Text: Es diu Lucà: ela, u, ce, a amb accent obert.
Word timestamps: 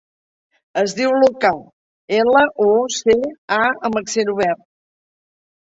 Es 0.81 0.95
diu 0.99 1.13
Lucà: 1.23 1.51
ela, 2.23 2.41
u, 2.69 2.73
ce, 2.97 3.19
a 3.61 3.65
amb 3.91 4.03
accent 4.05 4.35
obert. 4.37 4.71